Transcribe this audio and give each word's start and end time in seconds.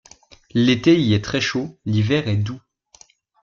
L'été 0.55 0.99
y 0.99 1.13
est 1.13 1.23
très 1.23 1.41
chaud, 1.41 1.77
l'hiver 1.85 2.27
est 2.27 2.37
doux. 2.37 2.59